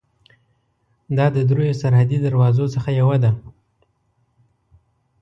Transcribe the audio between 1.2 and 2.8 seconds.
د درېیو سرحدي دروازو